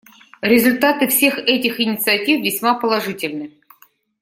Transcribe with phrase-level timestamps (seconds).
[0.41, 3.51] Результаты всех этих инициатив весьма положительны.